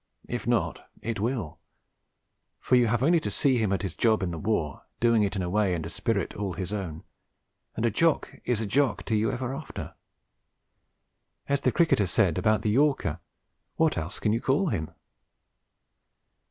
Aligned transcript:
If 0.27 0.47
not, 0.47 0.89
it 1.03 1.19
will; 1.19 1.59
for 2.59 2.75
you 2.75 2.87
have 2.87 3.03
only 3.03 3.19
to 3.19 3.29
see 3.29 3.57
him 3.59 3.71
at 3.71 3.83
his 3.83 3.95
job 3.95 4.23
in 4.23 4.31
the 4.31 4.39
war, 4.39 4.81
doing 4.99 5.21
it 5.21 5.35
in 5.35 5.43
a 5.43 5.49
way 5.51 5.75
and 5.75 5.85
a 5.85 5.89
spirit 5.89 6.33
all 6.35 6.53
his 6.53 6.73
own, 6.73 7.03
and 7.75 7.85
a 7.85 7.91
Jock 7.91 8.33
is 8.43 8.61
a 8.61 8.65
Jock 8.65 9.03
to 9.03 9.15
you 9.15 9.31
ever 9.31 9.53
after. 9.53 9.93
As 11.47 11.61
the 11.61 11.71
cricketer 11.71 12.07
said 12.07 12.39
about 12.39 12.63
the 12.63 12.71
yorker, 12.71 13.19
what 13.75 13.95
else 13.95 14.19
can 14.19 14.33
you 14.33 14.41
call 14.41 14.69
him? 14.69 14.89